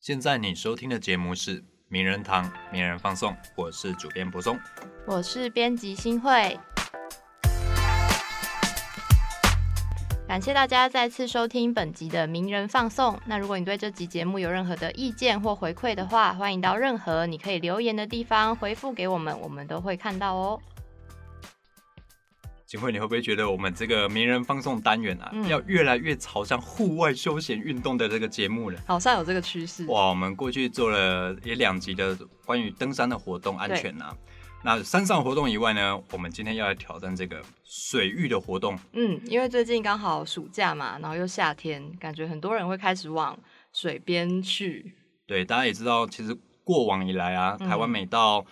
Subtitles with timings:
[0.00, 4.58] 现在你收听的节目是《名人堂名人放送》，我是主编柏松。
[5.06, 6.58] 我是编辑新慧，
[10.26, 13.20] 感谢大家再次收听本集的名人放送。
[13.26, 20.58] 那如果你对这集节目有任何的意见或回馈的话，欢迎到任何你可以留言的地方回复给我们，我们都会看到哦。
[22.70, 28.80] 景慧，你会不会觉得我们这个名人放送单元啊，嗯要越来越朝向户外休闲运动的这个节目了？
[28.86, 34.16] 好像有这个趋势，哇，我们过去做了也两集的关于登山的活动安全啊。
[34.62, 38.78] 那山上活动以外呢，我们今天要来挑战这个水域的活动。
[38.92, 43.36] 嗯，因为最近刚好暑假嘛，然后又夏天，感觉很多人会开始往
[43.72, 44.94] 水边去。
[45.26, 46.32] 对，大家也知道，其实
[46.62, 48.44] 过往以来啊，嗯台湾每到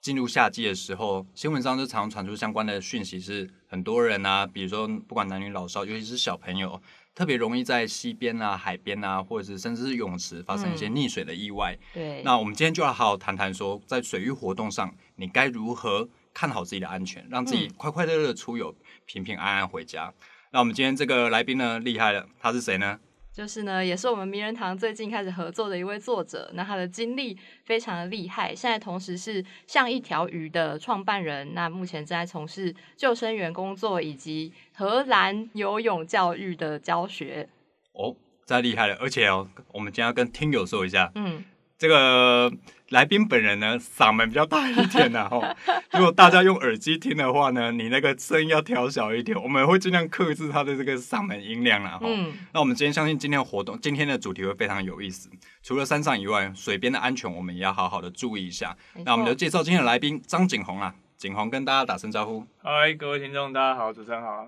[0.00, 6.80] 进入夏季的时候，新闻上就常传出相关的讯息，是很多人啊，比如说不管男女老少，尤其是小朋友，
[7.12, 11.76] 特别容易在溪边啊、海边啊，或者是甚至是泳池发生一些嗯溺水的意外。
[11.92, 18.72] 对，那我们今天就要好好谈谈说，在水域活动上，你该如何看好自己的安全，让自己嗯快快乐乐出游，
[19.06, 20.14] 平平安安回家。
[20.52, 23.00] 那我们今天这个来宾呢，厉害了，他是谁呢？
[23.34, 26.48] 就是呢，也是我们名人堂最近开始合作的一位作者。
[26.54, 31.52] 那他的经历非常的厉害，现在同时是像一条鱼的创办人。
[31.52, 37.48] 那目前正在从事救生员工作以及荷兰游泳教育的教学。
[37.94, 38.14] 哦，
[38.46, 38.94] 太厉害了！
[39.00, 41.44] 而且哦，我们今天要跟听友说一下，嗯，
[41.76, 42.52] 这个
[42.90, 45.56] 来宾本人呢，嗓门比较大一点呐、 哈。
[45.92, 52.00] 如果大家用耳机听的话呢，你那个声音要调小一点，我们会尽量克制他的这个嗓门音量啦，哈。
[52.04, 55.28] 嗯，那我们今天相信今天的活动，今天的主题会非常有意思。
[55.62, 58.76] 除了山上以外，水边的安全我们也要好好的注意一下。
[59.04, 62.46] 那我们就介绍今天的来宾张景宏啊，景宏跟大家打声招呼。
[62.62, 64.46] 嗨，各位听众，大家好，主持人好。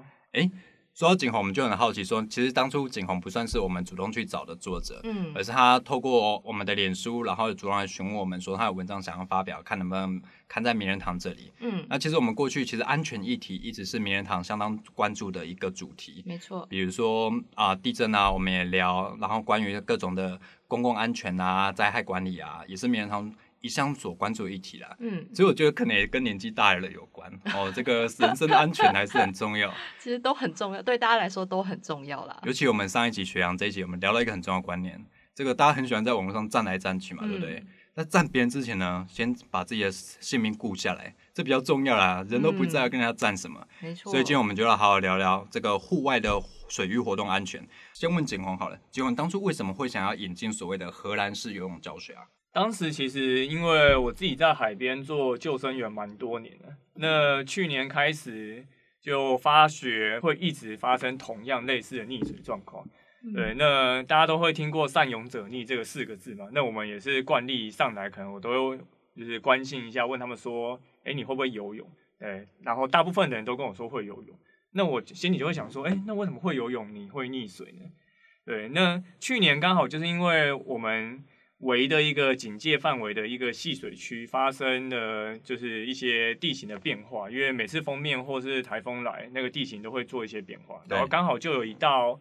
[0.96, 11.52] 说到景宏，我们就很好奇说，其实当初景宏不算是我们主动去找的作者，嗯而是他透过我们的脸书，然后主动来询问我们说他有文章想要发表，看能不能刊在名人堂这里。
[11.60, 23.30] 嗯，那其实我们过去其实安全议题一直是名人堂相当关注的一个主题，没错，比如说啊、地震啊，我们也聊，然后关于各种的公共安全啊、灾害管理啊，也是名人堂
[23.66, 24.96] 一向所关注的议题啦。
[25.00, 29.70] 嗯，所以我觉得可能也跟年纪大了有关哦，这个人身安全还是很重要。
[29.98, 32.40] 其实都很重要，对大家来说都很重要啦。
[32.44, 35.04] 尤其我们上一集学阳这一集，我们聊了一个很重要的观念，
[35.34, 37.66] 这个大家很喜欢在网络上站来站去嘛，对不对嗯？
[37.98, 42.22] 那站别人之前呢，先把自己的性命顾下来，这比较重要啦。
[42.28, 46.30] 人都不知道跟人家站什么，没错，所以今天我们就要好好聊聊这个户外的
[46.68, 47.66] 水域活动安全。
[47.94, 52.24] 先问景宏好了，景宏当初为什么会想要引进所谓的荷兰式游泳教学啊？
[52.56, 58.64] 当时其实因为我自己在海边做救生员蛮多年的，那去年开始
[58.98, 62.82] 就发觉会一直发生同样类似的溺水状况。
[63.22, 66.48] 嗯对，那大家都会听过“善泳者溺”这个四个字嘛？
[66.50, 68.78] 那我们也是惯例上来，可能我都会
[69.14, 71.86] 就是关心一下，问他们说：“哎，你会不会游泳？”
[72.18, 74.34] 对，然后大部分的人都跟我说会游泳。
[74.72, 77.84] 那我心里就会想说：“哎，那为什么会游泳你会溺水呢？”
[78.46, 81.22] 对，那去年刚好就是因为我们
[81.60, 92.20] 围的一个警戒范围的一个戏水区发生了就是一些地形的变化，因为每次封面或是台风来，那个地形都会做一些变化，然后刚好就有一道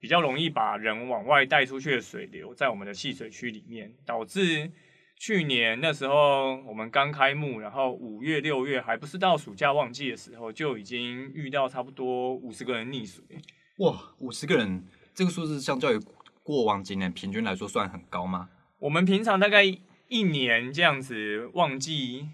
[0.00, 4.72] 比较容易把人往外带出去的水流在我们的戏水区里面，导致
[5.20, 13.22] 去年那时候我们刚开幕，然后五月六月还不是到暑假旺季的时候，就已经遇到差不多五十个人溺水。
[13.78, 14.84] 哇，五十个人，
[15.14, 16.00] 这个数字相较于
[16.42, 18.48] 过往几年平均来说算很高吗？
[18.82, 19.62] 我们平常大概
[20.08, 22.26] 一年这样子旺季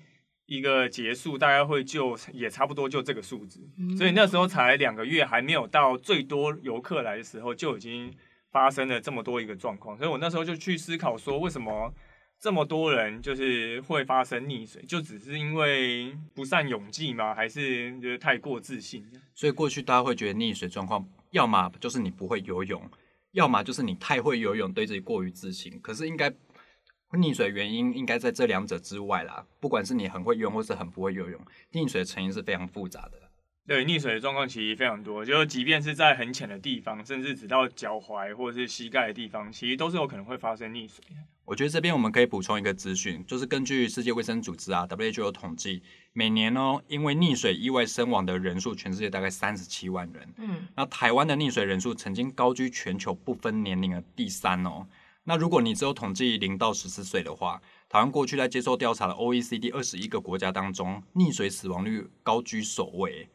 [0.46, 8.10] 一个结束，大概会就也差不多就这个数字，嗯所以那时候才两个月，还没有到最多游客来的时候，就已经
[8.50, 11.92] 发生了这么多一个状况，所以我那时候就去思考说，为什么
[12.40, 17.34] 这么多人就是会发生溺水，就只是因为不善泳技吗？
[17.34, 19.04] 还是就是太过自信？
[19.34, 22.82] 所以过去大家会觉得溺水状况，要么就是你不会游泳，
[23.32, 25.78] 要么就是你太会游泳，对自己过于自信。
[25.80, 26.30] 可是应该
[27.12, 29.46] 溺水原因应该在这两者之外啦。
[29.60, 31.40] 不管是你很会游泳，或是很不会游泳，
[31.72, 33.28] 溺水的成因是非常复杂的。
[33.66, 41.04] 对，溺水的状况其实非常多，就即便是在很浅的地方，甚至只到脚踝或者是膝盖的地方，其实都是有可能会发生溺水。
[41.44, 45.82] 我觉得这边我们可以补充一个资讯，就是根据世界卫生组织啊 WHO 统计，
[46.18, 50.34] 每年哦因为溺水意外身亡的人数，全世界大概三十七万人。
[50.38, 54.84] 嗯，那台湾的溺水人数曾经高居全球不分年龄的第三哦。
[55.22, 63.28] 那如果你只有统计零到十四岁的话，台湾过去在接受调查的 OECD 二十一个国家当中，溺水死亡率高居首位。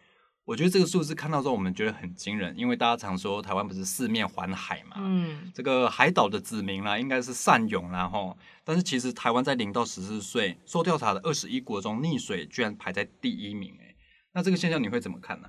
[0.46, 8.38] 我觉得这个数字看到之后，我们觉得很惊人，因为大家常说台湾不是四面环海嘛，嗯，这个海岛的子民啦，应该是善泳啦吼。
[8.66, 13.96] 但是其实台湾在零到十四岁受调查的二十一国中，溺水居然排在第一名，哎，
[14.34, 15.48] 那这个现象你会怎么看呢？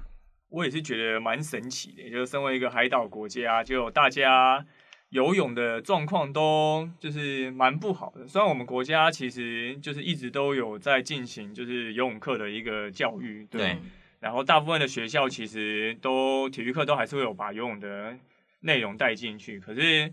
[0.48, 4.64] 我也是觉得蛮神奇的，就是身为一个海岛国家，就大家
[5.08, 8.28] 游泳的状况都就是蛮不好的。
[8.28, 13.76] 虽然我们国家其实就是一直都有在进行就是游泳课的一个教育，对。
[14.24, 18.16] 然后大部分的学校其实都体育课都还是会有把游泳的
[18.60, 20.10] 内容带进去，可是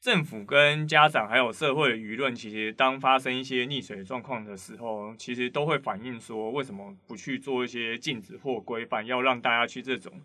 [0.00, 10.20] 政府跟家长还有社会的舆论，其实当发生一些溺水状况的时候，其实都会反映说，为什么不去做一些禁止或规范，要让大家去这种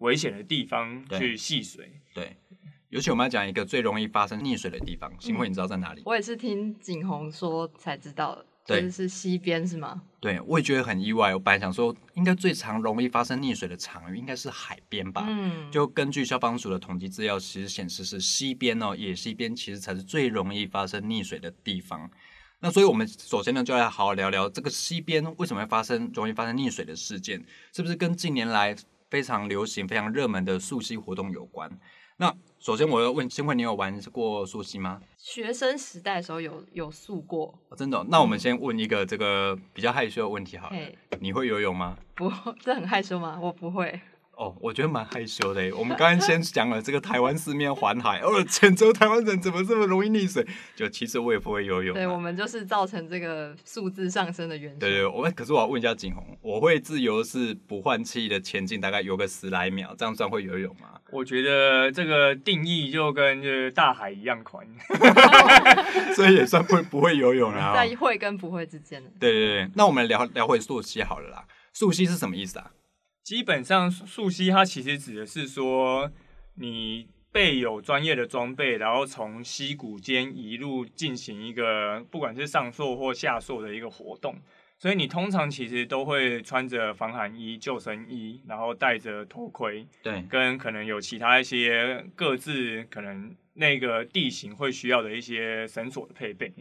[0.00, 1.90] 危险的地方去戏水？
[2.12, 2.36] 对，
[2.90, 6.02] 尤其我们要讲一个最容易发生溺水的地方，新会你知道在哪里？
[6.04, 8.44] 我也是听景洪说才知道的。
[8.66, 10.02] 对，是西边是吗？
[10.20, 11.34] 对，我也觉得很意外。
[11.34, 15.26] 我本来想说，应该最常容易发生溺水的场域应该是海边吧。
[15.28, 22.10] 嗯，就根据消防署的统计资料，其实显示是西边哦，野溪边其实才是最容易发生溺水的地方。
[22.60, 27.44] 那所以，我们首先呢，就来好好聊聊这个西边为什么会发生容易发生溺水的事件，
[27.74, 28.74] 是不是跟近年来
[29.10, 31.70] 非常流行、非常热门的溯溪活动有关？
[32.16, 35.00] 那首先我要问先问，你有玩过溯溪吗？
[35.16, 38.04] 学生时代的时候有有溯过，真的。
[38.08, 40.76] 那我们先问一个这个比较害羞的问题好了，
[41.18, 41.98] 你会游泳吗？
[42.14, 42.30] 不，
[42.62, 43.38] 这很害羞吗？
[43.42, 44.00] 我不会。
[44.36, 45.70] 哦，我觉得蛮害羞的。
[45.76, 50.46] 我们刚刚先讲了这个台湾四面环海，哦，泉州台湾人怎么这么容易溺水？
[50.74, 51.94] 就其实我也不会游泳。
[51.94, 54.78] 对，我们就是造成这个数字上升的原因。
[54.78, 61.00] 对对，我可是我要问一下景洪，我会自由是不换气的前进，大概游个十来秒，这样算会游泳吗？
[61.10, 64.66] 我觉得这个定义就跟就是大海一样宽
[66.16, 67.72] 所以也算会不会游泳了。
[67.72, 69.00] 在会跟不会之间。
[69.20, 71.44] 对对对，那我们聊聊回溯溪好了啦。
[71.72, 72.70] 溯溪是什么意思啊？
[73.24, 76.12] 基本上，溯溪它其实指的是说，
[76.56, 84.36] 你备有专业的装备，然后从溪谷间一路进行一个不管是上溯或下溯的一个活动。
[84.78, 96.52] 所以你通常其实都会穿着防寒衣、救生衣，然后戴着头盔，对，跟可能有其他一些各自可能那个地形会需要的一些绳索的配备。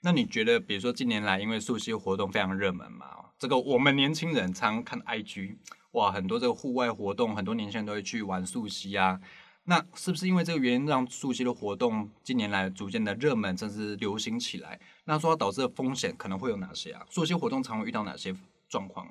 [0.00, 3.06] 那你觉得，比如说近年来因为溯溪活动非常热门嘛，
[3.38, 5.54] 这个我们年轻人常看 IG。
[5.98, 9.20] 哇，很多这个户外活动，很多年轻人都会去玩溯溪啊。
[9.64, 14.78] 那是不是因为这个原因，让溯溪的活动近年来逐渐的热门，甚至流行起来？
[15.04, 17.04] 那说导致的风险可能会有哪些啊？
[17.10, 18.34] 溯溪活动常会遇到哪些
[18.68, 19.08] 状况？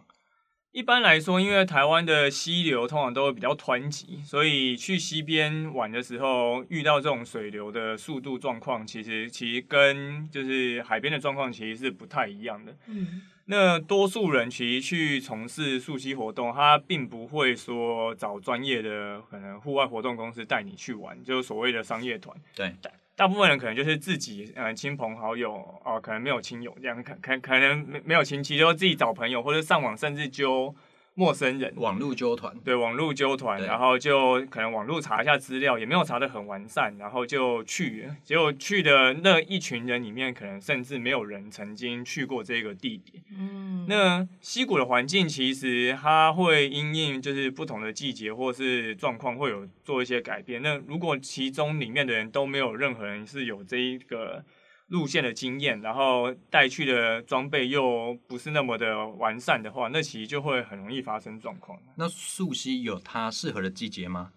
[0.72, 12.75] 一般来说，因为台湾的溪流通常都会比较湍急，所以去溪边玩的时候，遇到这种水流的速度状况，其实其实跟就是海边的状况其实是不太一样的。
[12.88, 13.24] 嗯。
[13.50, 22.36] 那多数人其实去从事溯溪活动，他并不会说找专业的可能户外活动公司带你去玩，就是所谓的商业团。
[22.54, 22.75] 对，
[23.18, 25.54] 大部分人可能就是自己，呃，亲朋好友
[25.84, 30.74] 哦，可能没有亲友这样，可可可能没没有亲戚，就自己找朋友或者上网，甚至就。
[31.19, 43.24] 陌生人网络纠团，对网络纠团，然后就可能网络查一下资料，也没有查的很完善，然后就去，结果去的那一群人里面，可能甚至没有人曾经去过这个地点。
[43.36, 50.62] 嗯，那溪谷的环境其实它会因应就是不同的季节或是状况会有做一些改变。
[50.62, 54.46] 那如果其中里面的人都没有任何人是有这一个。
[54.88, 61.77] 路线的经验，然后带去的装备又不是那么的完善的话，那其实就会很容易发生状况。
[61.96, 64.32] 那溯溪有它适合的季节吗？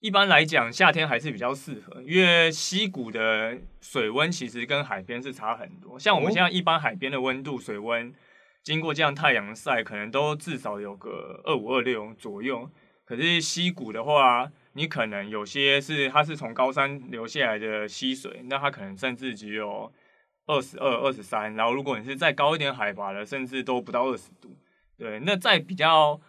[0.00, 5.98] 一般来讲，夏天还是比较适合，因为溪谷的水温其实跟海边是差很多。
[5.98, 8.14] 像我们现在一般海边的温度、水温，
[8.62, 12.70] 经过这样太阳晒，可能都至少有个二五二六左右。
[13.04, 19.92] 可是溪谷的话，你可能有些是它是从高山流下来的溪水，那它可能甚至只有
[20.46, 24.56] 二十二、二十三，然后如果你是再高一点海拔的，甚至都不到二十度。
[24.96, 26.20] 对，那在比较。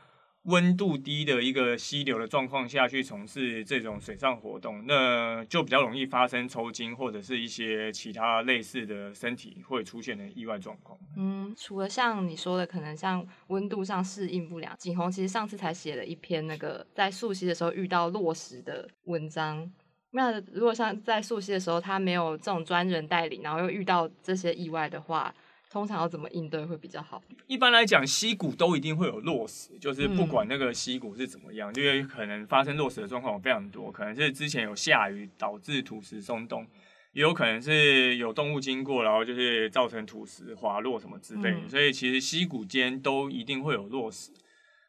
[0.49, 10.97] 温度低的一个溪流的状况下去从事这种水上活动，那就比较容易发生抽筋或者是一些其他类似的身体会出现的意外状况。
[11.15, 19.71] 嗯，除了像你说的，可能像温度上适应不良，景洪其实上次才写了一篇那个在溯溪的时候遇到落石的文章。
[20.11, 25.31] 那如果像在溯溪的时候，他没有这种专人带领，然后又遇到这些意外的话。
[25.69, 27.21] 通常要怎么应对会比较好？
[27.45, 36.65] 一般来讲，溪谷都一定会有落石，就是不管那个溪谷是怎么样，因为可能发生落石的状况非常多，可能是之前有下雨导致土石松动，
[37.13, 41.69] 也有可能是有动物经过，然后就是造成土石滑落什么之类的。
[41.69, 44.31] 所以其实溪谷间都一定会有落石。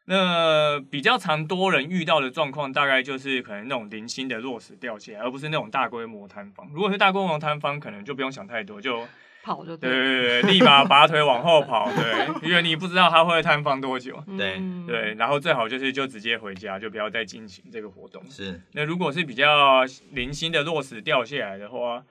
[0.07, 6.69] 那比较常多人遇到的状况，大概就是可能那种零星的落石掉下来，而不是那种大规模坍方。
[6.73, 9.07] 如果是大规模坍方，可能就不用想太多，就
[9.43, 14.23] 跑就对对了，对对，立马 拔腿往后跑，对，因为你不知道它会坍方多久。
[14.37, 18.23] 对嗯对，然后最好就是就直接回家，就不要再进行这个活动。
[18.31, 22.05] 是那如果是比较零星的落石掉下来的话，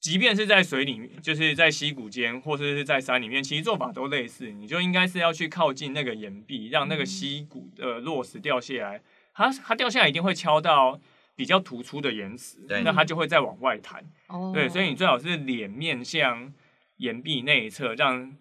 [0.00, 4.50] 即便是在水里面，就是在溪谷间或者是在山里面，其实做法都类似。
[4.50, 9.00] 你就应该是要去靠近那个岩壁，让那个溪谷的落石掉下来。
[9.32, 11.00] 它它掉下来一定会敲到
[11.36, 14.04] 比较突出的岩石，对那它就会再往外弹。
[14.28, 16.52] 哦对，所以你最好是脸面向
[16.98, 18.36] 岩壁那一侧，让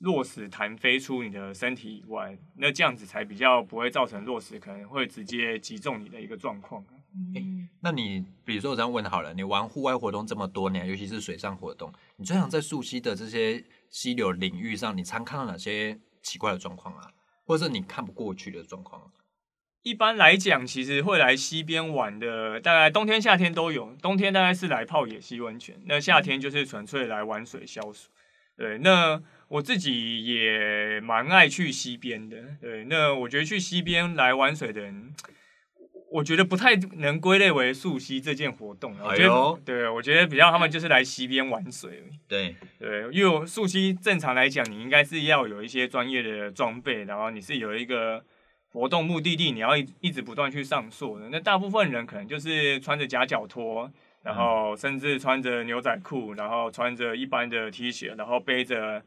[0.00, 6.84] 落石弹飞出你的身体以外，那这样子才比较不会造成落石可能会直接击中你的一个状况。
[7.12, 17.10] 嗯那你比如说我这样问好了，你玩户外活动这么多年，尤其是水上活动，你最常在溯溪的这些溪流领域上，你常看到哪些奇怪的状况啊，
[17.46, 19.10] 或者是你看不过去的状况？
[19.82, 23.96] 一般来讲，其实会来溪边玩的，大概冬天、夏天都有。
[24.02, 28.10] 冬天大概是来泡野溪温泉，那夏天就是纯粹来玩水消暑。
[28.56, 32.36] 对，那我自己也蛮爱去溪边的。
[32.60, 35.14] 对，那我觉得去溪边来玩水的人，
[36.12, 39.04] 我觉得不太能归类为溯溪这件活动啊。
[39.06, 42.04] 我觉得，对我觉得比较他们就是来溪边玩水。
[42.28, 48.22] 对，对，因为我溯溪正常来讲，你应该是要有一些专业的装备，然后你是有一个
[48.72, 51.28] 活动目的地，你要一一直不断去上溯的。
[51.30, 53.90] 那大部分人可能就是穿着夹脚拖，
[54.22, 59.02] 然后甚至穿着牛仔裤，然后穿着一般的 T 恤，然后背着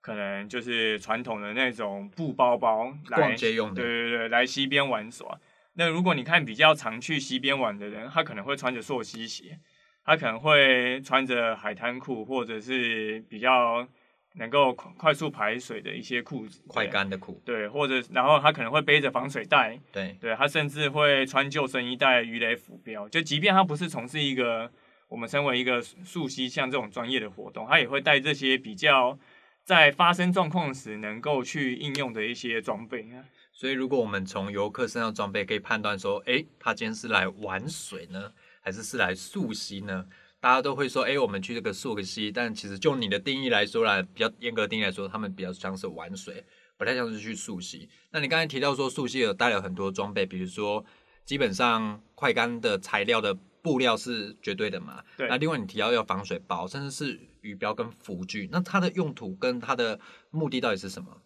[0.00, 5.38] 可能就是传统的那种布包包来逛街用的对对对，来溪边玩耍。
[5.74, 9.58] 那如果你看比较常去溪边玩的人，他可能会穿着溯溪鞋，
[10.04, 13.86] 他可能会穿着海滩裤，或者是比较
[14.34, 24.70] 能够快快速排水的一些裤子，快干的裤，对，或者然后他可能会背着防水袋，对，对他甚至会穿救生衣、带鱼雷浮标，就即便他不是从事一个
[25.08, 29.18] 我们身为一个溯溪像这种专业的活动，他也会带这些比较
[29.64, 33.24] 在发生状况时能够去应用的一些装备啊。
[33.52, 38.32] 所以如果我们从游客身上装备可以判断说，诶，他今天是来玩水呢，
[38.62, 40.06] 还是是来溯溪呢？
[40.40, 46.44] 大家都会说，诶，我们去这个溯个溪，但其实就你的定义来说啦，比较严格的定义来说，他们比较像是玩水，
[46.78, 47.88] 不太像是去溯溪。
[48.10, 50.82] 那你刚才提到说溯溪有带了很多装备，比如说
[51.26, 61.20] 基本上快干的材料的布料是绝对的嘛，对那另外你提到要防水包，甚至是鱼标跟浮具，那它的用途跟它的目的到底是什么？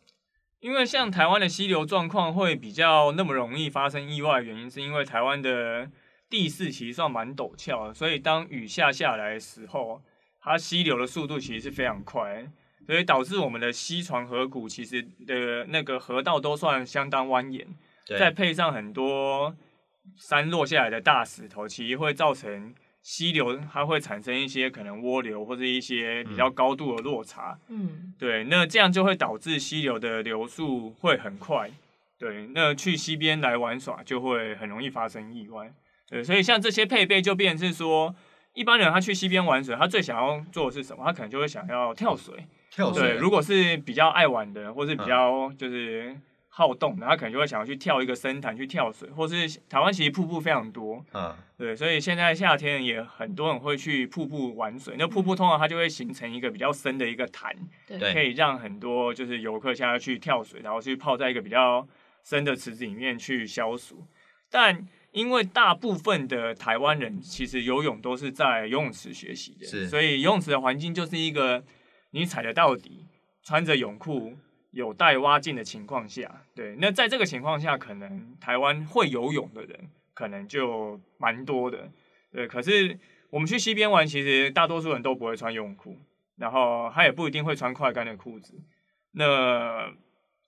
[0.59, 5.91] 因为像台湾的溪流状况会比较那么容易发生意外，原因是因为台湾的
[6.35, 10.03] 地势其实算蛮陡峭的，所以当雨下下来的时候，
[10.41, 12.45] 它溪流的速度其实是非常快，
[12.85, 17.65] 所以导致我们的溪床河谷其实的那个河道都算相当蜿蜒，
[18.05, 19.55] 对再配上很多
[20.17, 27.57] 山落下来的大石头，其实会造成溪流它会产生一些可能涡流或者一些比较高度的落差。
[27.69, 31.71] 嗯对，那这样就会导致溪流的流速会很快。
[32.19, 35.73] 对，那去溪边来玩耍就会很容易发生意外。
[36.15, 38.15] 对，所以像这些配备就变成是说，
[38.53, 41.03] 一般人他去溪边玩水，他最想要做的是什么？
[41.05, 42.47] 他可能就会想要跳水。
[42.71, 46.17] 跳水，如果是比较爱玩的，或是比较就是
[46.49, 51.05] 好动的，他可能就会想要去跳一个深潭去跳水，或是台湾其实瀑布非常多。
[51.15, 54.95] 嗯，对，所以现在夏天也很多人会去瀑布玩水。
[54.97, 57.53] 那瀑布通常它就会形成一个比较深的一个潭，
[57.89, 61.85] 对对可以让很多就是游客下去跳水，然后去泡在一个比较
[62.23, 64.07] 深的池子里面去消暑。
[64.49, 71.65] 但因为大部分的台湾人其实游泳都是在游泳池学习的，是所以游泳池的环境就是一个
[72.11, 73.07] 你踩得到底，
[73.43, 74.35] 穿着泳裤。
[74.75, 81.89] 有带蛙镜的情况下，对，那在这个情况下，可能台湾会游泳的人可能就蛮多的，
[82.33, 82.49] 对。
[82.49, 82.99] 可是
[83.31, 85.97] 我们去西边玩，其实大多数人都不会穿游泳裤，
[86.37, 88.61] 然后他也不一定会穿快干的裤子，
[89.13, 89.95] 那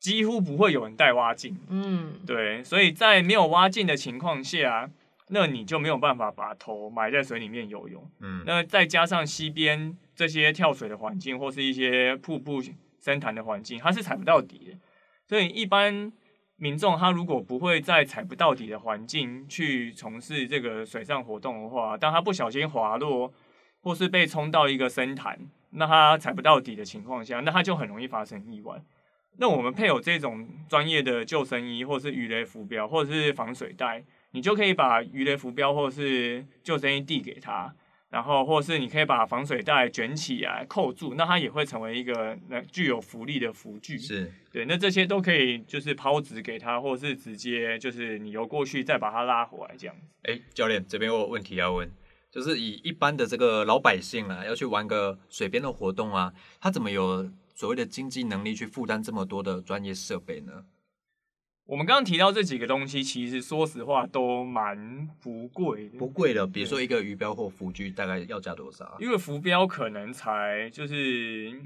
[0.07, 2.63] 几乎不会有人带蛙镜，嗯对。
[2.63, 4.89] 所以在没有蛙镜的情况下，
[5.31, 8.09] 那你就没有办法把头埋在水里面游泳。
[8.21, 12.63] 嗯，那再加上溪边这些跳水的环境，或是一些瀑布、
[13.01, 14.79] 深潭的环境，它是踩不到底的。
[15.27, 16.13] 所以一般
[16.55, 23.33] 民众他如果不会在踩不到底的环境去从事这个水上活动的话，当他不小心滑落，
[23.81, 25.37] 或是被冲到一个深潭，
[25.71, 28.81] 那他踩不到底的情况下，那他就很容易发生意外。
[29.39, 37.75] 那我们配有这种专业的救生衣，或是鱼雷浮标，或者是防水袋，你就可以把鱼雷浮标或是救生衣递给他。
[38.09, 43.99] 然后或是你可以把防水袋卷起来扣住，那它也会成为一个那具有浮力的浮具。
[43.99, 50.07] 是对，那这些都可以就是抛掷给他，或者是直接就是你游过去再把它拉回来这样子。
[50.23, 51.91] 哎，教练这边我有问题要问，
[52.31, 60.67] 就是以一般的这个老百姓啊，要去玩个水边的活动啊，他怎么有所谓的经济能力去负担这么多的专业设备呢？
[61.65, 68.97] 我们刚刚提到这几个东西，其实说实话都蛮不贵的，不贵的，比如说一个鱼标或浮具，大概要价多少啊？
[69.01, 71.61] 因为浮标可能才就是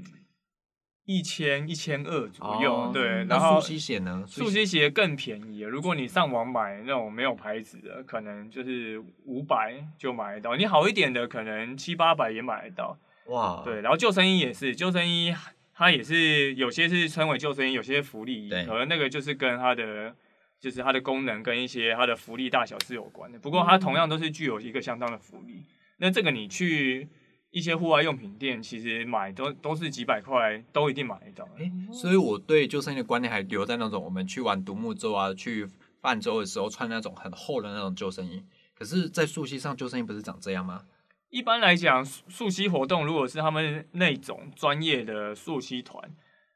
[1.05, 4.23] 一千一千二左右，哦对，那然后溯溪鞋呢？
[4.25, 5.59] 速吸鞋更便宜。
[5.59, 10.55] 如果你上网买那种没有牌子的，可能就是五百就买得到。
[10.55, 12.97] 你好一点的，可能七八百也买得到。
[13.27, 15.31] 哇，对，然后救生衣也是，救生衣
[15.73, 20.15] 它也是有些是称为救生衣，有些福利衣，对可能那个就是跟它的
[20.59, 23.39] 就是它的功能跟一些它的福利大小是有关的。
[23.39, 25.63] 不过它同样都是具有一个相当的福利。
[25.97, 27.07] 那这个你去
[27.49, 31.47] 一些户外用品店，其实买都都是几百块，都一定买得到。
[31.57, 35.67] 哎，所以我对救生衣的观念还留在那种我们去玩独木舟啊，去
[36.01, 38.43] 泛舟的时候穿那种很厚的那种救生衣。
[38.73, 40.85] 可是，在溯溪上救生衣不是长这样吗？
[41.31, 46.03] 一般来讲，溯溯溪活动如果是他们那种专业的溯溪团，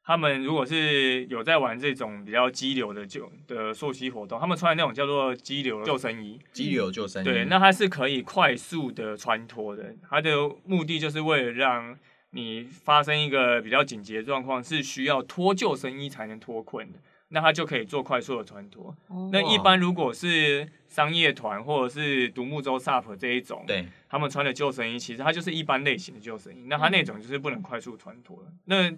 [0.03, 9.95] 他们如果是有在玩这种比较激流的救的溯溪活动，他们穿的那种叫做激流救生衣，激流救生衣，对，那它是可以快速的穿脱的。
[10.09, 10.31] 它的
[10.65, 11.97] 目的就是为了让
[12.31, 18.93] 你发生一个比较紧急的状况，是需要脱救生衣才能脱困的，那它就可以做快速的穿脱。
[19.07, 28.53] 哦那一般如果是商业团或者是独木舟 SUP 这一种，对，他们穿的救生衣，其实它就是一般类型的救生衣，那它那种就是不能快速穿脱的。
[28.63, 28.95] 那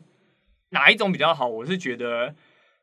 [0.69, 1.47] 哪一种比较好？
[1.47, 2.35] 我是觉得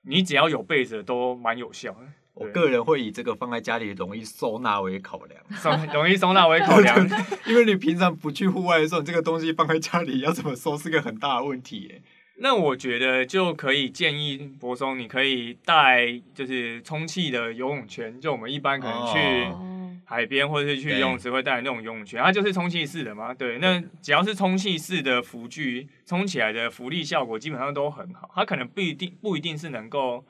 [0.03, 2.01] 你只要有被子都蛮有效的。
[2.35, 6.99] 我个人会以这个放在家里容易收纳为考量，松 容易收纳为考量，
[7.47, 12.03] 因为你平常不去户外的时候，你这个东西放在家里要怎么收是个很大的问题耶。
[12.39, 19.71] 那我觉得就可以建议博松，你可以带就是充气的游泳圈，就我们一般可能去哦。
[20.07, 23.33] 海边或者是去游泳池会带那种游泳圈，它就是充气式的嘛。
[23.33, 28.31] 对，那只要是充气式的浮具，充起来的浮力效果基本上都很好。
[28.35, 30.23] 它可能不一定不一定是能够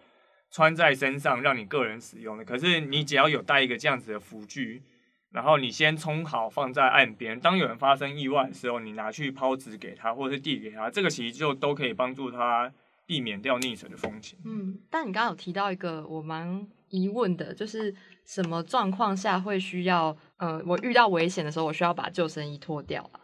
[0.53, 4.81] 穿在身上让你个人使用的，可是你只要有带一个这样子的浮具，
[5.35, 12.73] 然后你先冲好放在岸边，当有人发生意外的时候，你拿去抛掷给他或者是递给他，这个其实就都可以帮助他
[13.05, 14.38] 避免掉溺水的风险。
[14.44, 17.92] 嗯，但你刚刚有提到一个我蛮疑问的，就是
[18.25, 23.18] 什么状况下会需要，呃，我遇到危险的时候，我需要把救生衣脱掉啊？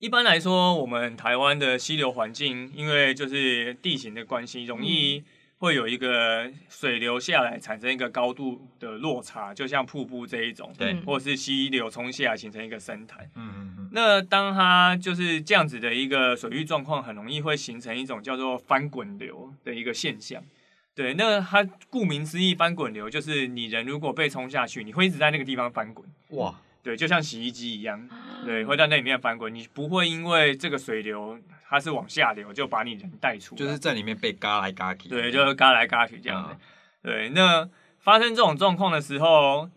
[0.00, 5.22] 一般来说，我们台湾的溪流环境，因为就是地形的关系，容易
[5.64, 13.24] 会有一个水流下来产生一个高度的落差，就像瀑布这一种，对嗯或者是溪流冲下来形成一个深潭。
[13.34, 20.42] 嗯嗯嗯，那当它就是这样子的一个水域状况，很容易会形成一种叫做翻滚流的一个现象。
[20.94, 26.06] 对，那它顾名思义，翻滚流就是你人如果被冲下去，你会一直在那个地方翻滚。
[26.32, 28.06] 哇，对，就像洗衣机一样，
[28.44, 29.52] 对，会在那里面翻滚。
[29.52, 35.08] 你不会因为这个水流它是往下流，就把你人带出来，就是在里面被嘎来嘎去。
[35.08, 36.58] 对，就是嘎来嘎去这样
[37.02, 39.68] 对，那发生这种状况的时候，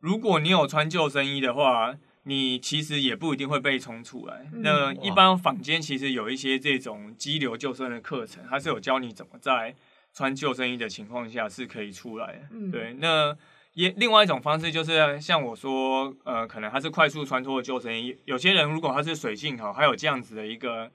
[0.00, 4.48] 如果你有穿救生衣的话，你其实也不一定会被冲出来。
[4.52, 9.74] 嗯那一般坊间其实有一些这种激流救生的课程，它是有教你怎么在
[10.14, 12.40] 穿救生衣的情况下是可以出来的。
[12.52, 13.36] 嗯对，那
[13.74, 18.16] 也另外一种方式就是像我说，呃，可能它是快速穿脱的救生衣。
[18.24, 20.90] 有些人如果他是水性好，还有这样子的一个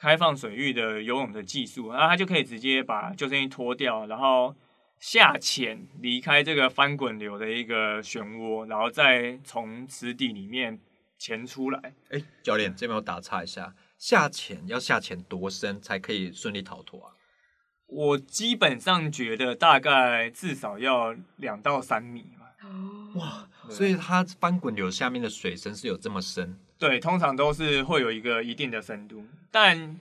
[0.00, 4.56] 开放水域的游泳的技术，那他就可以直接把救生衣脱掉，然后
[4.98, 10.80] 下潜离开这个翻滚流的一个漩涡，然后再从池底里面
[11.18, 11.92] 潜出来。
[12.08, 17.12] 哎，教练这边我打岔一下，下潜要下潜多深才可以顺利逃脱啊？
[17.86, 22.46] 我基本上觉得大概至少要两到三米吧。
[23.16, 26.58] 哇，对所以它翻滚流下面的水深是有这么深？
[26.78, 29.98] 对，通常都是会有一个一定的深度，但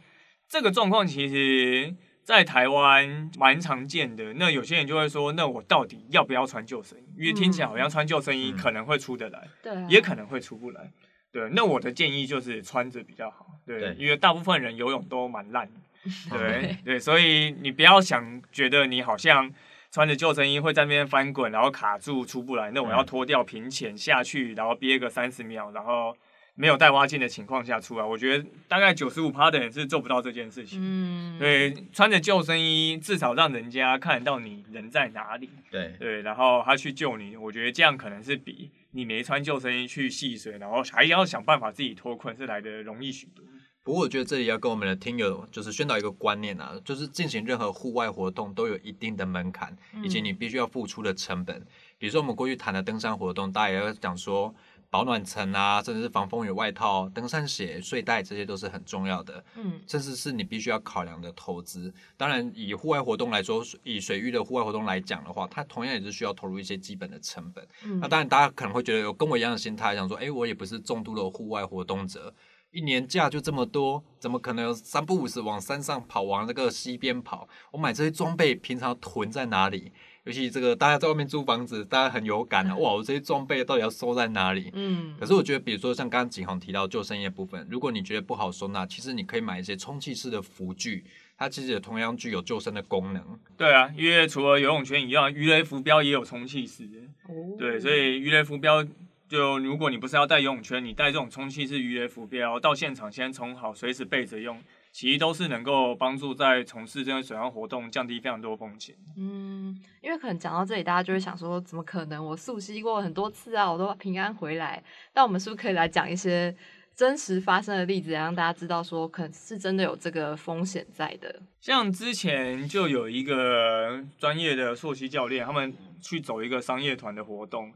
[0.47, 4.33] 这个状况其实在台湾蛮常见的。
[4.35, 7.03] 那有些人就会说，那我到底要不要穿救生衣？
[7.17, 10.91] 因为听起来好像穿救生衣嗯可能会出得来，对、啊，也可能会出不来。
[11.31, 13.45] 对，那我的建议就是穿着比较好。
[13.65, 15.69] 对，对因为大部分人游泳都蛮烂
[16.31, 19.53] 对对，所以你不要想觉得你好像
[19.91, 22.69] 穿着救生衣会在那边翻滚，然后卡住出不来。
[22.71, 26.15] 那我要嗯脱掉平潜下去，然后憋个三十秒，然后
[26.53, 28.05] 没有带蛙镜的情况下出来。
[28.05, 30.79] 我觉得大概九十五趴的人是做不到这件事情。
[30.81, 35.49] 嗯，对，穿着救生衣，至少让人家看到你人在哪里。
[35.71, 43.43] 对，对，然后他去救你，我觉得这样可能是比你没穿救生衣去戏水，然后还要想办法自己脱困，是来的容易许多。
[43.83, 51.65] 不过我觉得这里要跟我们的听友就是宣导一个观念啊，就是进行任何户外活动都有一定的门槛，以及你必须要付出的成本。
[51.97, 54.53] 比如说我们过去谈的登山活动，大家也要讲说
[54.91, 59.43] 保暖层啊，甚至是防风雨外套、登山鞋、睡袋，这些都是很重要的。
[59.55, 61.91] 嗯甚至是你必须要考量的投资。
[62.17, 67.67] 当然，以户外活动来说，以水域的户外活动来讲的话，它同样也是需要投入一些基本的成本。
[67.83, 72.33] 嗯那当然，大家可能会觉得有跟我一样的心态，想说，哎，我也不是重度的户外活动者，
[72.71, 77.47] 一年假就这么多，怎么可能三不五时往山上跑，往那个溪边跑？
[77.71, 79.91] 我买这些装备平常囤在哪里？
[80.25, 84.69] 尤其这个大家在外面租房子，大家很有感啊， 哇，我这些装备到底要收在哪里？
[84.73, 91.03] 嗯可是我觉得，比如说像刚刚景宏提到救生衣的部分，如果你觉得不好收纳，其实你可以买一些充气式的浮具，
[91.35, 93.39] 它其实也同样具有救生的功能。
[93.57, 96.87] 对啊，因为除了游泳圈一样，鱼雷浮标也有充气式。
[97.27, 98.85] 哦对，所以鱼雷浮标
[99.29, 104.59] 就如果你不是要带游泳圈，你带这种充气式鱼雷浮标到现场先充好，随时备着用，
[104.91, 108.95] 其实都是能够帮助在从事这些水上活动降低非常多风险。
[109.15, 112.25] 嗯，因为可能讲到这里，大家就会想说，怎么可能？
[112.25, 114.83] 我溯溪过很多次啊，我都平安回来。
[115.13, 116.55] 那我们是不是可以来讲一些
[116.95, 121.39] 真实发生的例子，让大家知道说，可能是真的有这个风险在的？
[121.61, 127.71] 像之前就有一个专业的溯溪教练，他们去走一个商业团的活动。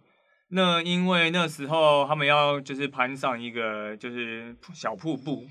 [0.56, 5.48] 那因为那时候他们要就是攀上一个就是小瀑布，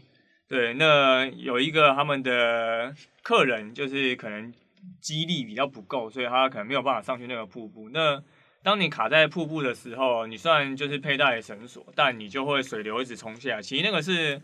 [0.49, 4.55] 对，那有一个他们的客人就是可能
[5.01, 7.89] 肌力比较不够，所以他可能没有办法上去那个瀑布。
[7.91, 8.23] 那
[8.63, 14.41] 当你卡在瀑布的时候，你虽然就是佩戴绳索，但你就会水流一直冲下来，其实那个是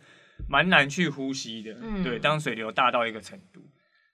[0.48, 1.76] 蛮难去呼吸的。
[1.80, 3.62] 嗯对，当水流大到一个程度，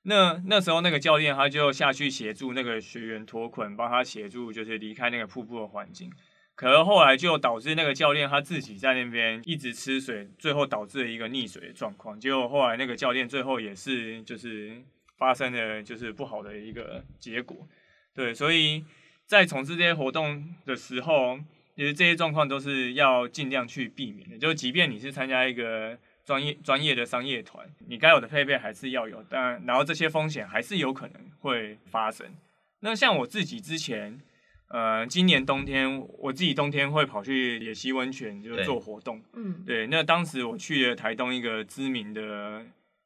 [0.03, 6.13] 那那时候那个教练他就下去协助那个学员脱困，帮他协助就是离开那个瀑布的环境。
[6.55, 12.19] 可是后来就导致那个教练他自己在那边一直吃水，最后导致了一个溺水的状况。
[12.19, 14.81] 结果后来那个教练最后也是就是
[15.17, 17.67] 发生了就是不好的一个结果。
[18.15, 18.85] 对，所以
[19.27, 21.39] 在从事这些活动的时候，
[21.75, 24.39] 其实这些状况都是要尽量去避免的。
[24.39, 32.33] 就即便你是参加一个专业专业的商业团，你该有的配备还是要有，但然后这些风险还是有可能会发生。
[32.81, 34.21] 那像我自己之前，
[34.69, 39.23] 呃，今年冬天我自己冬天会跑去野溪温泉，就对做活动。
[39.35, 42.65] 嗯对，那当时我去了台东一个知名的，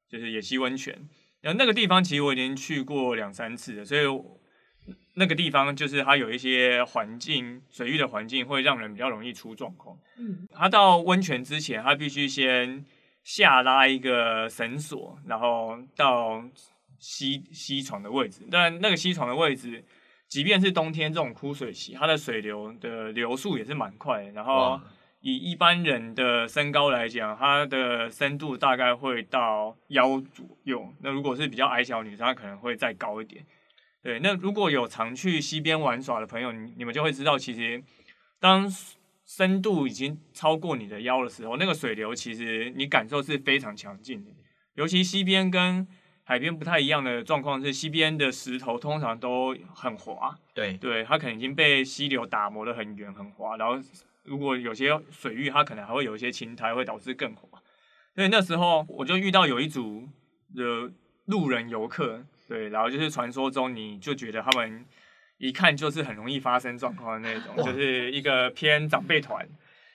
[0.09, 0.97] 就是野溪温泉，
[1.40, 4.03] 然后那个地方其实我已经去过两三次了，所以
[5.14, 9.99] 那个地方就是它有一些环境，水域的环境会让人比较容易出状况。
[10.16, 12.83] 嗯他到温泉之前，他必须先
[13.25, 16.42] 下拉一个绳索，然后到
[16.99, 18.42] 西西床的位置。
[18.51, 19.85] 但那个西床的位置，
[20.28, 24.32] 即便是冬天这种枯水期，它的水流的流速也是蛮快的。
[24.32, 24.80] 然后
[25.20, 30.92] 以一般人的身高来讲，它的深度大概会到腰左右。
[31.00, 33.44] 那如果是比较矮小女生，她可能会再高一点。
[34.02, 37.82] 对，那如果有常去溪边玩耍的朋友，你你们就会知道，其实
[38.38, 38.70] 当
[39.26, 44.30] 深度已经超过你的腰的时候，那个水流其实你感受是非常强劲的。
[44.74, 45.86] 尤其溪边跟
[46.28, 53.82] 海边不太一样的状况是，西边的石头通常都很滑，对，对，它可能已经被溪流打磨的很圆很滑，然后
[54.24, 57.48] 如果有些水域，它可能还会有一些青苔，会导致更滑。
[58.14, 60.06] 所以那时候我就遇到有一组
[60.54, 60.92] 的
[61.24, 64.84] 路人游客，对，然后就是传说中你就觉得他们
[65.38, 69.48] 一看就是很容易发生状况的那种，就是一个偏长辈团。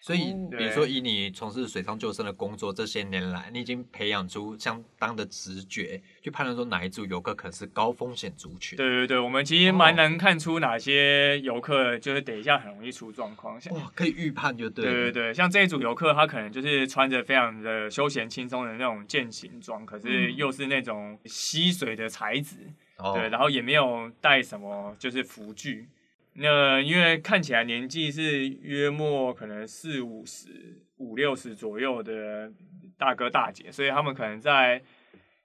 [0.03, 8.75] 所以哦比如说以你从事水上救生的工作这些年来，你已经培养出相当的直觉，去判断说哪一组游客可能是高风险族群。
[8.75, 14.91] 对对对，我们其实蛮哦能看出哪些游客就是等一下很容易出状况，像哇，可以预判就对了。
[14.91, 22.57] 对对对，像这一组游客，他可能就是穿着非常的休闲轻松的那种健行装，可是嗯又是那种吸水的材质，
[22.97, 25.87] 哦对，然后也没有带什么就是浮具。
[26.35, 32.51] 那因为看起来年纪是约莫可能四五十、五六十左右的
[32.97, 34.81] 大哥大姐，所以他们可能在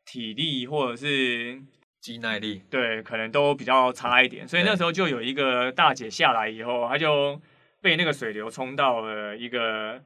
[0.06, 1.60] 体力或者是
[2.00, 2.62] 肌耐力。
[2.70, 7.38] 对，可能都比较差一点，所以那时候就有一个大姐下来以后，她就
[7.82, 10.02] 被那个水流冲到了一个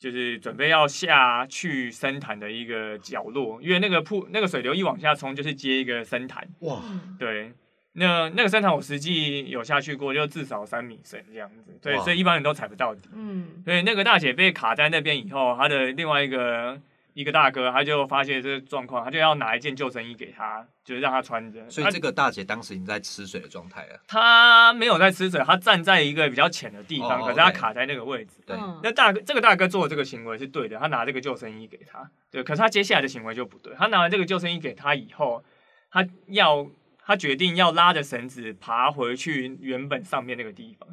[0.00, 7.52] 就是准备要下去深潭的一个角落，因为那个瀑那个水流一往下冲就是接一个深潭，哇，嗯对。
[7.98, 13.00] 那那个深潭我实际有下去过，就至少三米深这样子，对，所以一般人都踩不到底。
[13.14, 16.78] 嗯所以那个大姐被卡在那边以后，她的另外一个
[17.14, 21.70] 一个大哥，他就发现这个状况，他就要拿一件救生衣给她，就是让她穿着。
[21.70, 23.98] 所以这个大姐当时已经在吃水的状态了。
[24.06, 28.32] 她没有在吃水，她站在一个比较浅的地方，哦可是她卡在那个位置。
[28.46, 35.42] 对，嗯那大哥这个大哥做的这个行为是对的，他拿这个救生衣给她，对，可是他接下来的行为就不对，他拿完这个救生衣给她以后，
[35.90, 36.66] 他要
[37.06, 40.88] 他决定要拉着绳子爬回去原本上面那个地方。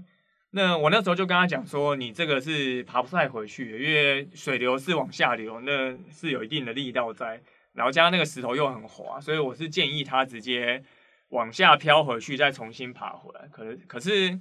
[0.51, 7.41] 那我那时候就跟他讲说，你这个是爬不太回去的，因为水流是往下流，那是有一定的力道在，
[7.73, 10.83] 然后加上那个石头又很滑，所以我是建议他直接
[11.29, 13.47] 往下飘回去，再重新爬回来。
[13.51, 14.39] 可是可是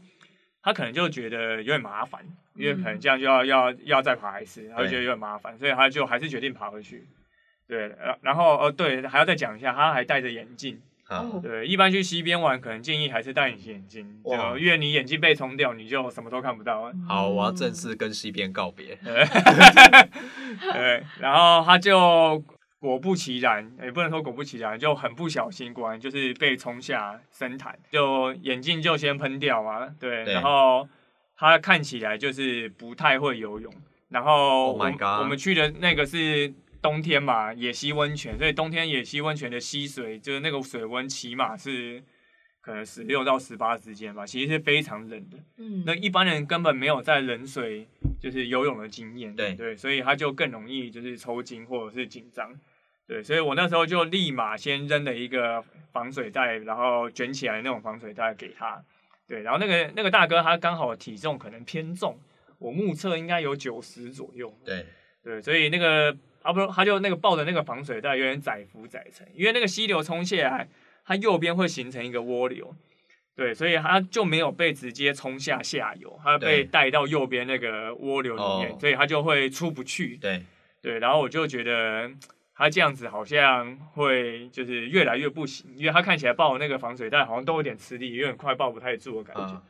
[0.63, 2.23] 他可能就觉得有点麻烦，
[2.55, 7.07] 因为可能这样就要要要再爬一次，他就觉得有点麻烦，所以他就还是决定爬回去。
[7.67, 10.79] 对，然然后呃对，还要再讲一下，他还戴着眼镜。
[11.43, 14.07] 对，一般去溪边玩，可能建议还是戴隐形眼镜，
[14.59, 16.93] 因为你眼镜被冲掉，你就什么都看不到。
[17.09, 18.99] 好，我要正式跟西边告别。
[20.73, 22.43] 对，然后他就
[22.79, 29.87] 果不其然，也不能说果不其然，就很不小心，果然就是被冲下深潭，就眼镜就先喷掉嘛。
[30.01, 30.89] 对，对然后
[31.37, 33.73] 他看起来就是不太会游泳，
[34.09, 36.53] 然后 Oh 我们我们去的那个是。
[36.83, 42.03] 冬天嘛，野溪温泉，所以冬天野溪温泉的溪水就是那个水温起码是
[42.61, 45.39] 可能十六到十八之间吧，其实是非常冷的。
[45.59, 45.85] 嗯。
[45.87, 47.87] 那一般人根本没有在冷水
[48.21, 49.55] 就是游泳的经验，对。
[49.55, 52.53] 对，所以他就更容易就是抽筋或者是紧张，
[53.07, 58.83] 对，所以我那时候就立马先扔了一个防水袋，然后卷起来那种防水袋给他，
[59.29, 62.19] 对，然后那个那个大哥他刚好体重可能偏重，
[62.59, 64.85] 我目测应该有九十左右，对，
[65.23, 70.69] 对，所以那个啊不是，他就那个抱着那个防水袋有点载浮载沉，因为那个溪流冲下来，
[71.05, 72.75] 它右边会形成一个涡流，
[73.35, 80.43] 对，所以他就没有被直接冲下下游，他被带到右边那个涡流里面，哦所以他就会出不去，对，
[80.81, 82.11] 对，然后我就觉得
[82.55, 89.55] 他这样子好像会就是越来越不行，因为他看起来抱那个防水袋好像都有点吃力，有点快抱不太住的感觉。
[89.55, 89.63] 啊，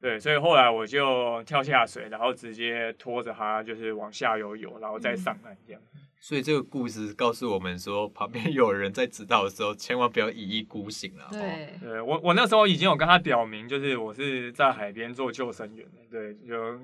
[0.00, 5.82] 对，所以后来我就跳下水，然后直接拖着他就是往下游游，然后再上岸这样。
[6.20, 11.24] 所以这个故事告诉我们说，旁边有人在指导的时候，千万不要一意孤行了。
[11.26, 16.78] 哦，对，对我，我那时候已经有跟他表明，就是我是在海边做救生员的，对，就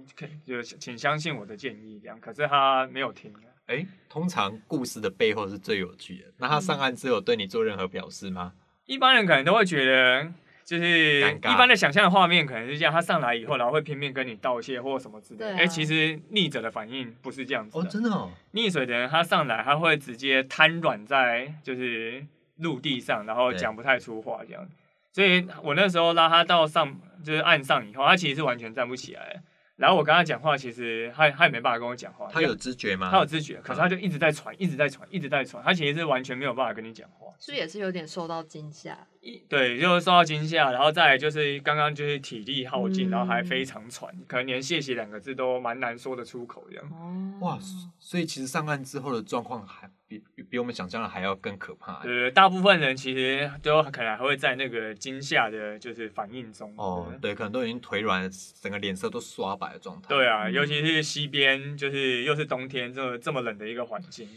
[0.46, 2.18] 就请相信我的建议这样。
[2.20, 3.32] 可是他没有听。
[3.66, 6.26] 哎，通常故事的背后是最有趣的。
[6.36, 8.52] 那他上岸之后有对你做任何表示吗？
[8.84, 10.30] 一般人可能都会觉得，
[10.64, 15.56] 就是一般的想象的画面可能是这样，他上来以后，然后会拼命跟你道谢或什么之类的。
[15.56, 17.88] 哎、其实逆者的反应不是这样子哦，的。
[17.90, 22.24] 真的哦，溺水的人他上来，他会直接瘫软在就是
[22.56, 24.66] 陆地上，然后讲不太出话这样。
[25.12, 29.42] 所以我那时候拉他到上就是岸上以后，他其实是完全站不起来。
[29.76, 32.28] 然后我跟他讲话，其实他他也没办法跟我讲话。
[32.32, 33.10] 他有知觉吗？
[33.10, 35.62] 他有知觉，可是他就一直在喘，一直在喘，一直在喘。
[35.62, 37.26] 他其实是完全没有办法跟你讲话。
[37.40, 38.96] 是不是也是有点受到惊吓？
[39.24, 46.84] 一对，就是受到惊吓，然后再来就是刚刚就是体力耗尽，嗯然后还非常喘，可能连谢谢两个字都蛮难说得出口这样。
[46.92, 47.58] 哦，哇，
[47.98, 52.02] 所以其实上岸之后的状况还比比比我们想象的还要更可怕。
[52.02, 56.74] 对，大部分人其实都可能还会在那个惊吓的，就是反应中。
[56.76, 60.08] 哦，对，可能都已经腿软，整个脸色都刷白的状态。
[60.08, 64.28] 对啊，尤其是西边，就是又是冬天，这么这么冷的一个环境。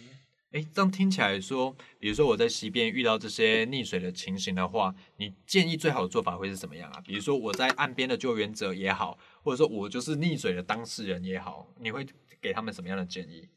[0.58, 7.00] 哎，这样听起来说，比如说我在溪边遇到这些溺水的情形的话，你建议最好的做法会是什么样啊？
[7.06, 12.04] 比如说我在岸边的救援者也好，或者说我就是溺水的当事人也好，你会
[12.42, 13.48] 给他们什么样的建议？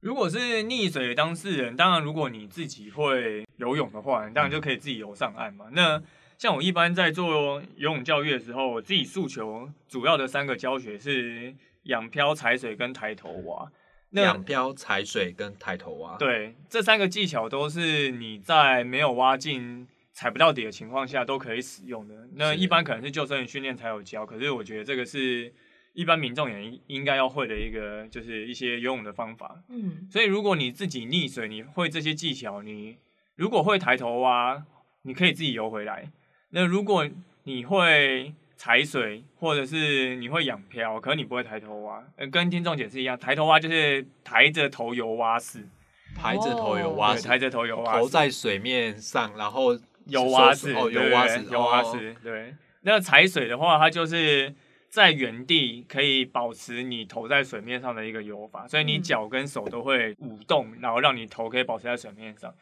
[0.00, 5.70] 如果是溺水的当事人，当然如果你自己会游泳的话，你当然就可以自己游上岸嘛。
[5.72, 6.02] 那
[6.36, 13.72] 像我一般在做游泳教育的时候，我自己诉求主要的三个教学是仰漂、踩水跟抬头蛙。
[14.12, 22.28] 那仰漂、踩水跟抬头蛙。，对，这三个技巧都是你在没有挖进、踩不到底的情况下都可以使用的。
[22.34, 25.52] 那一般可能是救生员训练才有教，可是我觉得这个是
[25.94, 29.62] 一般民众也应应该要会的一个，就是一些游泳的方法。
[29.68, 32.98] 嗯，所以如果你自己溺水，你会这些技巧，你
[33.36, 34.64] 如果会抬头蛙，
[35.02, 36.10] 你可以自己游回来。
[36.50, 37.08] 那如果
[37.44, 45.66] 你会踩水，或者是你会仰漂，可是你不会抬头蛙，呃，跟听众解释一样，抬头蛙就是抬着头游蛙式，
[46.14, 51.92] 抬着头游蛙，式，抬着头游蛙式，头在水面上，然后游蛙式，哦，对游蛙式，对游蛙哦。
[51.98, 52.54] 式，对。
[52.82, 54.54] 那踩水的话，它就是
[54.88, 62.54] 在原地可以保持你头在水面上的一个游法，所以你嗯脚跟手都会舞动，然后让你头可以保持在水面上。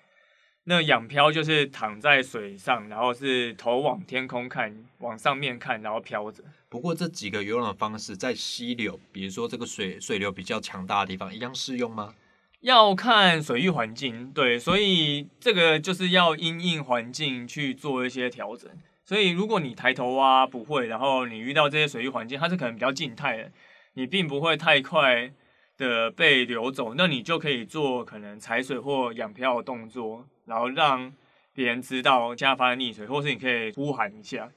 [0.70, 6.44] 那仰漂就是躺在水上，然后是头往天空看，往上面看，然后飘着。
[6.68, 12.14] 不过这几个游泳的方式在溪流，比如说这个水水流比较强大的地方，一样适用吗？
[12.60, 18.70] 要看水域环境，对，所以这个就是要因应环境去做一些调整。
[19.04, 23.50] 所以如果你抬头蛙不会，然后你遇到这些水域环境，它是可能比较静态的，
[23.94, 25.32] 你并不会太快
[25.80, 31.10] 的被流走，那你就可以做可能踩水或仰漂的动作，然后让
[31.54, 34.50] 别人知道现在发生溺水，或是你可以呼喊一下，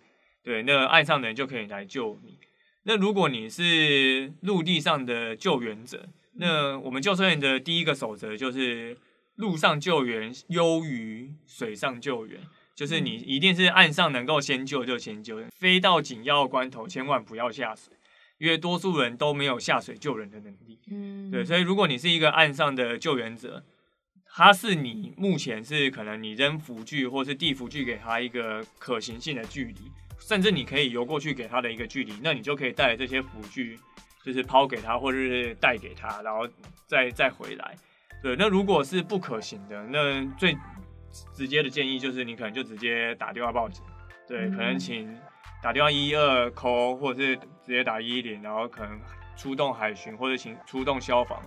[0.43, 2.37] 对，那岸上的人就可以来救你。
[2.83, 8.97] 那如果你是陆地上的救援者，那我们救生员的第一个守则就是
[9.35, 12.41] 陆上救援优于水上救援，
[12.75, 17.93] 就是你一定是岸上能够先救就先救，飞到紧要关头千万不要下水，
[18.37, 20.79] 因为多数人都没有下水救人的能力。
[20.91, 23.63] 嗯，对，所以如果你是一个岸上的救援者，
[24.25, 33.79] 他是你目前是可能你扔浮具或是递浮具给他一个可行性的距离，甚至你可以游过去给他的一个距离，那你就可以带这些浮具，
[34.25, 36.47] 就是抛给他或者是带给他，然后
[36.87, 37.75] 再再回来。
[38.21, 40.57] 对，那如果是不可行的，那最
[41.35, 43.83] 直接的建议就是你可能就直接打电话报警，
[44.27, 45.15] 对，可能嗯请
[45.63, 48.99] 打电话一一二九或者是直接打一一零，然后可能
[49.37, 51.41] 出动海巡或者请出动消防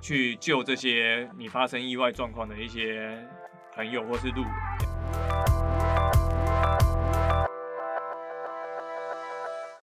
[0.00, 3.18] 去救这些你发生意外状况的一些
[3.74, 4.95] 朋友或是路人。